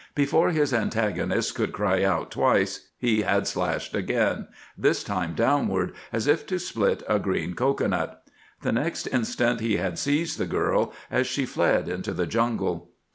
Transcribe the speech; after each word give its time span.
Before 0.15 0.49
his 0.49 0.73
antagonist 0.73 1.53
could 1.53 1.73
cry 1.73 2.03
out 2.03 2.31
twice 2.31 2.87
he 2.97 3.21
had 3.21 3.45
slashed 3.45 3.93
again, 3.93 4.47
this 4.75 5.03
time 5.03 5.35
downward 5.35 5.93
as 6.11 6.25
if 6.25 6.43
to 6.47 6.57
split 6.57 7.03
a 7.07 7.19
green 7.19 7.53
cocoanut. 7.53 8.19
The 8.63 8.71
next 8.71 9.05
instant 9.05 9.59
he 9.59 9.77
had 9.77 9.99
seized 9.99 10.39
the 10.39 10.47
girl 10.47 10.91
as 11.11 11.27
she 11.27 11.45
fled 11.45 11.87
into 11.87 12.13
the 12.13 12.25
jungle. 12.25 12.89